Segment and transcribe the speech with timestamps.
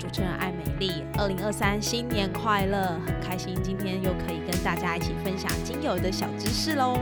[0.00, 1.04] 主持人艾美丽。
[1.18, 6.98] 二零二三新年快乐，很开心今天又可以跟大家一起分享精油的小知识喽。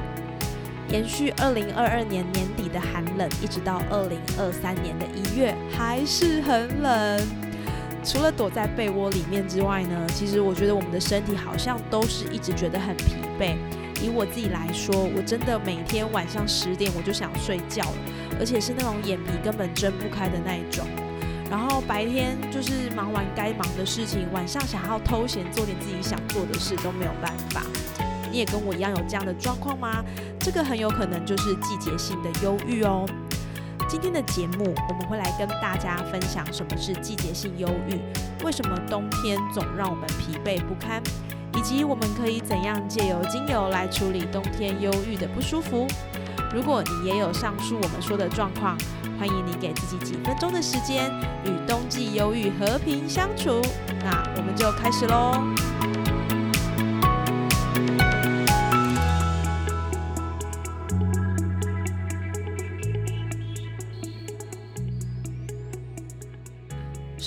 [0.88, 7.22] 延续二零二二年年底的寒冷，一直到二零二三年的一月，还是很冷。
[8.02, 13.54] 除了躲在被窝里面之外呢，其实我觉得我们的身体好像都是一直觉得很疲惫。
[14.02, 17.96] 以我自己来说，我真的每天晚上十点我就想睡觉了，
[18.40, 20.84] 而且是那种眼皮根本睁不开的那一种。
[21.50, 27.62] 然后白天就是忙完该忙的事情，晚上想要偷闲做点自己想做的事都没有办法。
[28.30, 30.04] 你也跟我一样有这样的状况吗？
[30.38, 33.06] 这个很有可能就是季节性的忧郁哦。
[33.88, 37.98] 今天的节目我们会来跟大家分享什么是季节性忧郁，
[38.44, 41.02] 为什么冬天总让我们疲惫不堪，
[41.56, 45.86] 以及我们可以怎样借由精油来处理冬天忧郁的不舒服。
[46.52, 48.76] 如果你也有上述我们说的状况，
[49.18, 51.12] 欢迎你给自己几分钟的时间，
[51.44, 53.60] 与冬季忧郁和平相处。
[54.02, 55.32] 那我们就开始喽。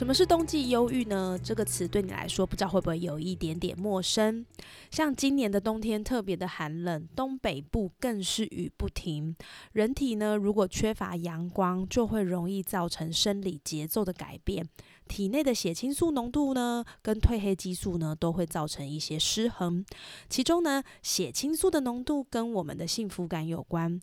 [0.02, 1.40] 什么是冬季忧郁呢？
[1.44, 4.44] 这个词对你来说，不知道会不会有一点点陌生？
[4.90, 9.36] 像今年的冬天特别的寒冷，东北部更是雨不停。
[9.74, 14.68] 人体呢，如果缺乏阳光，就会容易造成生理节奏的改变，
[15.08, 19.86] 体内的血清素浓度呢，跟褪黑激素呢，都会造成一些失衡。
[20.28, 24.02] 其中呢，血清素的浓度跟我们的幸福感有关。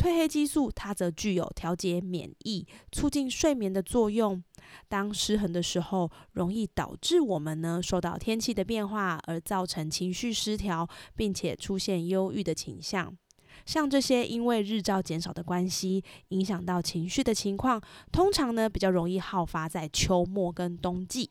[0.00, 4.42] 褪黑激素它则具有调节免疫、促进睡眠的作用。
[4.88, 13.14] 当失衡的时候，容易导致我们呢受到天气的变化而造成情绪失调，并且出现忧郁的倾向。
[13.66, 17.78] 像这些因为日照减少的关系，影响到情绪的情况，
[18.10, 21.28] 通常呢比较容易好发在秋末跟冬季，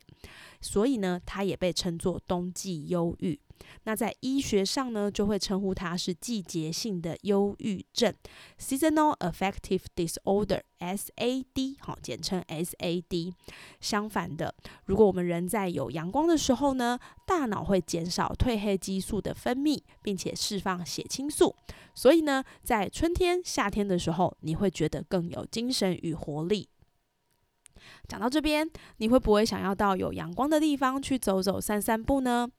[0.62, 3.40] 所以呢它也被称作冬季忧郁。
[3.84, 8.14] 那在医学上呢，就会称呼它是季节性的忧郁症
[8.60, 13.34] （Seasonal Affective Disorder，SAD），好，简称 SAD。
[13.80, 14.54] 相反的，
[14.86, 21.56] 如果我们人在有阳光的时候呢，大脑会减少褪黑激素的分泌，并且释放血清素，
[21.94, 26.70] 所以呢，在春天、夏天的时候，你会觉得更有精神与活力。
[28.08, 32.50] 讲到这边，你会不会想要到有阳光的地方去走走、散散步呢？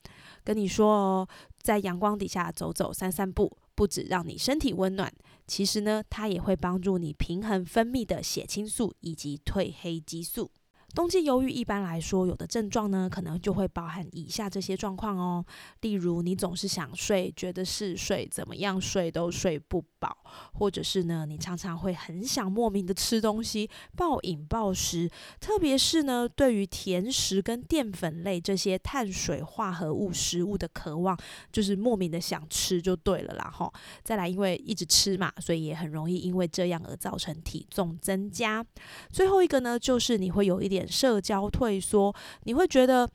[0.43, 1.29] 跟你说哦，
[1.61, 5.13] 在阳光底下走走、散散步，不止让你身体温暖，
[5.47, 10.51] 其实呢，它也会帮助你平衡分泌的血清素以及褪黑激素。
[10.93, 15.45] 冬季忧郁一般来说，有的症状呢，可能就会包含以下这些状况哦。
[15.83, 20.09] 例如，你总是想睡，觉得嗜睡，怎么样睡都睡不饱；
[20.55, 25.09] 或者是呢，你常常会很想莫名的吃东西，暴饮暴食。
[25.39, 31.17] 特别是呢，对于甜食跟淀粉类这些碳水化合物食物的渴望，
[31.53, 33.49] 就是莫名的想吃就对了啦。
[33.49, 33.73] 哈，
[34.03, 38.67] 再来，因为一直吃嘛，所以也很容易因为这样而造成体重增加。
[39.13, 40.81] 最后一个呢，就是你会有一点。
[40.91, 43.09] 社交退缩，你会觉得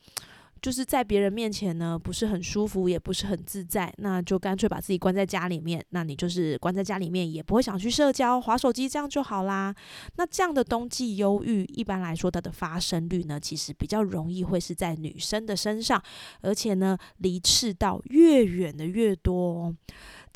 [0.66, 5.80] 就是在别人面前呢不是很舒服，也不是很自在，那就干脆把自己关在家里面。
[5.90, 9.72] 那你就是关在家里面，也不会想去社交、划手机，这样就好啦。
[10.16, 16.02] 那这样的冬季忧郁，一般来说它的发生率呢，其实比较容易会是在女生的身上，
[16.40, 19.72] 而且呢离赤道越远的越多。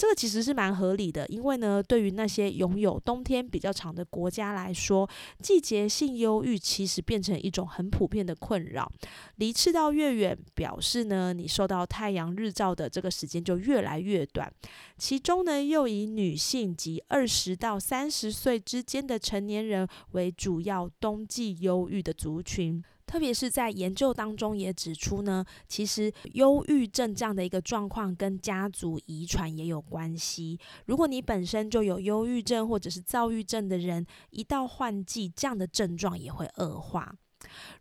[0.00, 5.06] 这个其实是蛮合理的，因为呢，对于那些拥有冬天比较长的国家来说，
[5.43, 8.91] 季节性忧郁其实变成一种很普遍的困扰。
[9.37, 14.50] 离赤道越远，表示呢，你受到太阳日照的这个时间就越来越短。
[14.97, 22.82] 其中呢，又以女性及二十到三十岁之间的成年人为主要冬季忧郁的族群。
[23.11, 30.57] 特别是在研究当中也指出呢，其实忧郁症这样的一个状况跟家族遗传也有关系。
[30.87, 37.12] 如果你本身就有忧郁症或者是躁郁症的人，一到换季，这样的症状也会恶化。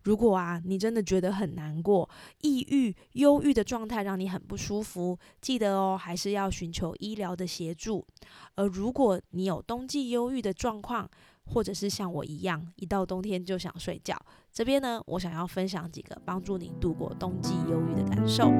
[0.02, 2.10] 如果啊，你真的觉得很难过、
[2.40, 8.04] 抑郁、忧郁的状态让你很不舒服，记得哦，还是要寻求医疗的协助。
[8.56, 11.08] 而如果你有冬季忧郁的状况，
[11.46, 14.16] 或者是像我一样，一到冬天就想睡觉，
[14.52, 18.50] 这边呢，我想要分享几个帮助你度过冬季忧郁的感受。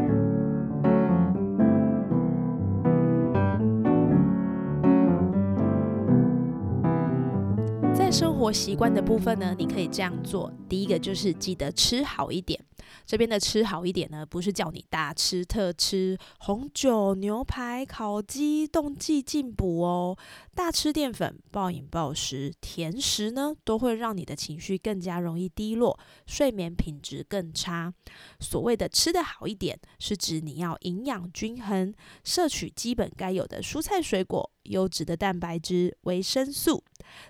[7.93, 10.53] 在生活习惯的部分呢，你可以这样做。
[10.69, 12.59] 第一个就是记得吃好一点。
[13.07, 20.17] 这边的吃好一点呢，不是叫你大吃特吃红酒、牛排、烤鸡、冬季进补哦。
[20.55, 27.93] 大吃淀粉、暴饮暴食、甜食呢，都会让你的情绪更加容易低落，睡眠品质更差。
[28.39, 31.95] 所谓的吃得好一点，是指你要营养均衡，
[32.25, 36.85] 摄取基本该有的蔬菜水果、优质的蛋白质、维生素，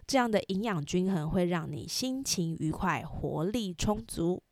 [0.06, 4.42] 这样的营养均衡会让你心情愉快、活力充足。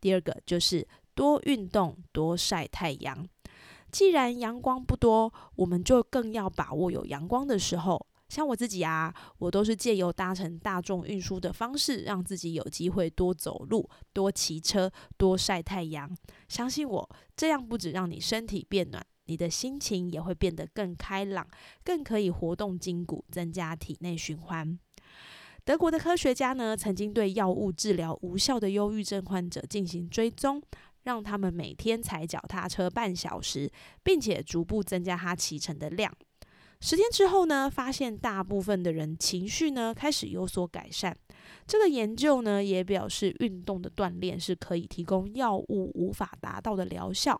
[0.00, 3.26] 第二个就是多运动、多晒太阳。
[3.90, 8.06] 既然阳光不多，我们就更要把握有阳光的时候。
[8.28, 16.14] 像我自己啊，我都是借由搭乘大众运输的方式，让自己有机会多走路、多骑车、多晒太阳。
[16.46, 21.48] 相信我，这样不止让你身体变暖，你的心情也会变得更开朗，
[21.82, 24.78] 更可以活动筋骨，增加体内循环。
[25.68, 30.62] 德国的科学家呢，曾经对药物治疗无效的忧郁症患者进行追踪，
[31.02, 33.70] 让他们每天踩脚踏车半小时，
[34.02, 36.10] 并且逐步增加他骑乘的量。
[36.80, 41.14] 十天之后呢，发现大部分的人情绪呢开始有所改善。
[41.66, 47.38] 这个研究呢也表示，运动的锻炼是可以提供药物无法达到的疗效，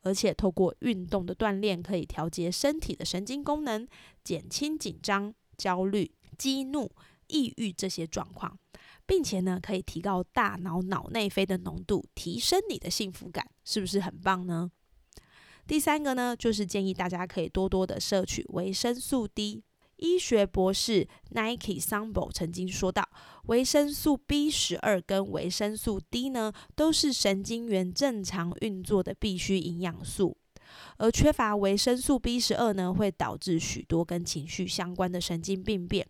[0.00, 3.86] 而且透过运动的锻炼可以调节身体的神经功能，
[4.24, 6.90] 减轻紧张、焦虑、激怒。
[7.28, 8.58] 抑郁这些状况，
[9.06, 14.70] 并且呢，可以提高大脑脑内啡的浓度，提升你的幸福感，是不是很棒呢？
[15.66, 19.62] 第三个呢，就是建议大家可以多多的摄取维生素 D。
[19.96, 23.08] 医学博士 Nike Sambo 曾经说到，
[23.46, 30.36] 维生素 B 十二跟维生素 D 呢，都是神经元正常运作的必需营养素。
[30.98, 36.06] 而缺乏维生素 B 十二呢，会导致许多跟情绪相关的神经病变。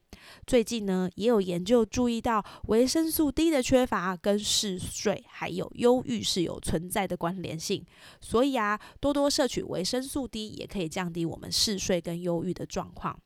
[0.47, 7.85] 最近呢，也有研究注意到维生素 D 的缺乏跟嗜睡还有忧郁是有存在的关联性。
[8.21, 13.19] 所以啊，多多摄取维生素 D 也可以降低我们嗜睡跟忧郁的状况。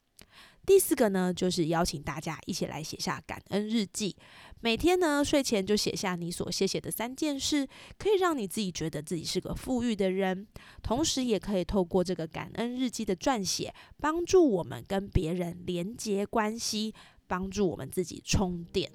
[0.64, 4.16] 第四个呢，就是邀请大家一起来写下感恩日记。
[4.60, 7.66] 每天呢，睡前就写下你所谢谢的三件事，
[7.98, 10.46] 可以让你自己觉得自己是个富裕的人。
[10.80, 16.94] 同时，也可以透过这个感恩日记的撰写，帮助我们跟别人连接关系，
[17.26, 18.92] 帮助我们自己充电。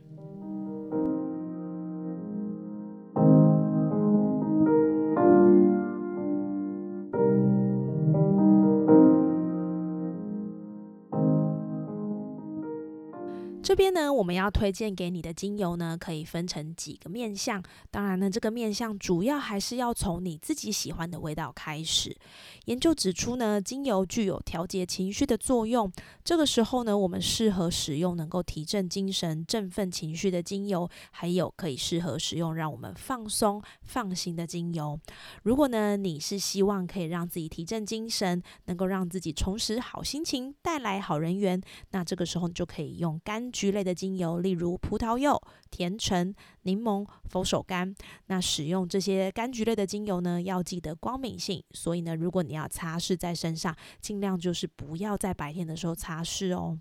[13.77, 17.61] 边呢，我们要推荐给你的精油呢，可以分成几个面向。
[17.91, 22.17] 当然呢，这个面向主要还是要从你自己喜欢的味道开始。
[22.65, 25.91] 研究指出呢，精油具有调节情绪的作用。
[26.23, 34.99] 这个时候呢，我们适合使用能够提振精神、振奋情绪的精油，还有可以适合使用让我们放松、放心的精油。
[35.43, 43.66] 如果呢，你是希望可以让自己提振精神，能够让自己重拾好心情，带来好人缘，那这个时候你就可以用柑橘。
[43.67, 45.37] 菊类的精油，例如葡萄柚、
[45.69, 47.93] 甜橙、柠檬、佛手柑。
[48.27, 51.61] 那使用这些柑橘类的精油呢，要记得光敏性。
[51.71, 56.79] 所以呢，如果你要擦拭在身上，尽量就是不要在白天的时候擦拭哦。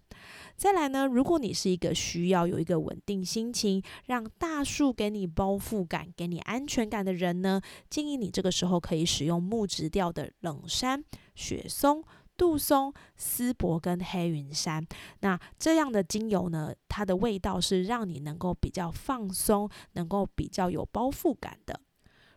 [0.57, 12.05] 再来呢，如果你是一个需要有一个稳定心情，让大树给你包覆感、给你安全感的人呢，建议你这个时候可以使用木质调的冷杉、雪松。
[12.37, 14.87] 杜松、丝柏跟黑云杉，
[15.21, 21.81] 那这样的精油呢，它的味道是让你能够比较放松，能够比较有包覆感的。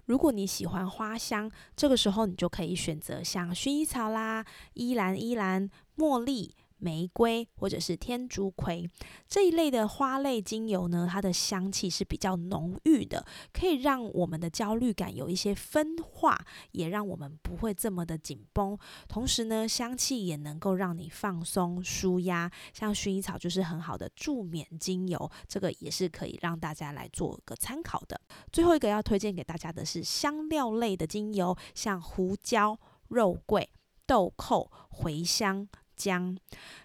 [0.05, 6.55] 如果你喜欢花香，这个时候你就可以选择像薰衣草啦、依兰依兰、茉莉。
[6.79, 8.89] 玫瑰或者是天竺葵
[9.27, 18.77] 这一类的花类精油呢，它的香气是比较浓郁的，可以让我们的焦虑感有一些分化，也让我们不会这么的紧绷。
[19.07, 22.51] 同时呢，香气也能够让你放松舒压。
[22.73, 28.19] 像薰衣草就是很好的助眠精油，这个也是可以让大家来做个参考的。
[28.51, 33.69] 最后一个要推荐给大家的是香料类的精油，像胡椒、肉桂、
[34.05, 35.67] 豆蔻、茴香。
[35.99, 36.37] 姜。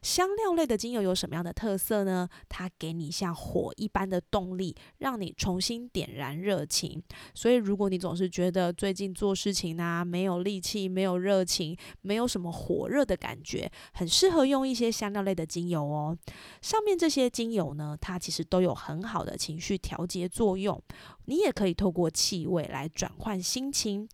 [0.02, 2.28] 香料类的精油有什么样的特色呢？
[2.48, 7.00] 它给你像火一般的动力，让你重新点燃热情。
[7.32, 16.18] 所以，如果你总是觉得最近做事情啊没有力气、没有热情、没有什么火热的感觉，很适合用一些香料类的精油哦。
[16.60, 20.82] 上面这些精油呢，它其实都有很好的情绪调节作用。
[21.26, 24.08] 你也可以透过气味来转换心情。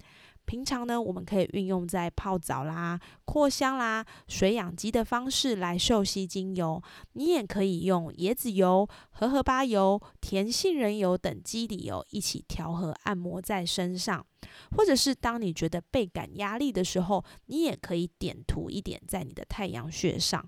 [0.51, 6.83] 平常呢，我们可以运用在泡澡啦、扩香啦、水养肌的方式来嗅吸精油。
[7.13, 14.27] 你也可以用椰子油、荷荷巴油、甜杏仁油等基底油一起调和按摩在身上。
[14.77, 20.45] 或者是当你觉得倍感压力的时候，你也可以点涂一点在你的太阳穴上。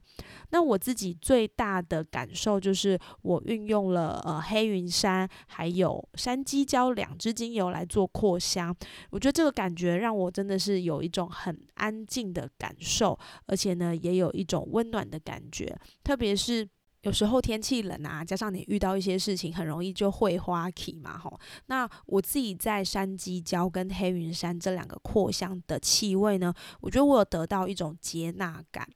[0.51, 8.75] 那我自己最大的感受就是，我运用了呃黑云杉还有山鸡椒两支精油来做扩香，
[9.11, 16.69] 我觉得这个感觉让我真的是有一种很安静的感受，而且呢也有一种温暖的感觉，特别是。
[17.03, 21.39] 有时候天气冷啊，加上你遇到一些事情，很容易就会花起嘛吼。
[21.67, 28.87] 那我自己在山鸡椒跟黑云山这两个扩香的气味呢，我觉得我有得到一种接纳感。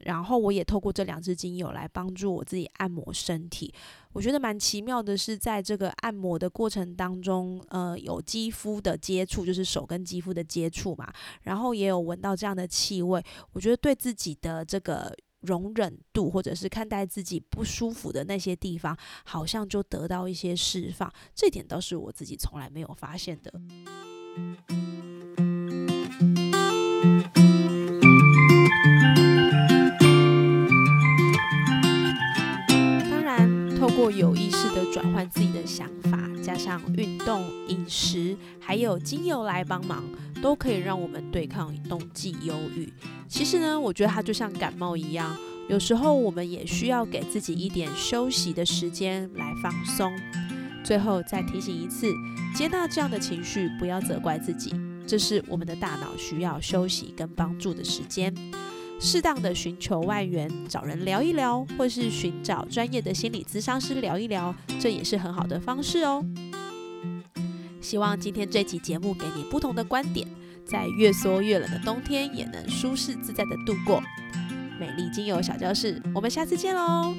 [0.00, 3.72] 然后我也透过这两支精油来帮助我自己按摩身体。
[4.12, 11.10] 我觉得蛮奇妙的是，在这个按摩的过程当中，呃，有肌肤的接触，就是手跟肌肤的接触嘛。
[11.44, 15.16] 然后也有闻到这样的气味，我觉得对自己的这个。
[15.46, 21.12] 容忍度，或者是看待自己不舒服的那些地方，好像就得到一些释放。
[21.34, 23.52] 这点倒是我自己从来没有发现的。
[33.10, 36.13] 当然，透过有意识的转换自己的想法，
[36.54, 40.04] 加上运动、饮食，还有精油来帮忙。
[40.40, 42.92] 都可以让我们对抗冬季忧郁。
[43.26, 45.34] 其实呢，我觉得它就像感冒一样，
[45.70, 50.12] 有时候我们也需要给自己一点休息的时间来放松。
[50.84, 52.12] 最后再提醒一次，
[52.54, 54.74] 接纳这样的情绪，不要责怪自己，
[55.06, 58.34] 这是我们的大脑需要休息跟帮助的时间。
[59.04, 66.24] 适当的寻求外援，找人聊一聊，或是寻找专业的心理咨商师聊一聊，这也是很好的方式哦。
[67.82, 70.26] 希望今天这期节目给你不同的观点，
[70.64, 74.02] 在越缩越冷的冬天也能舒适自在的度过。
[74.80, 77.14] 美丽精油小教室，我们下次见喽！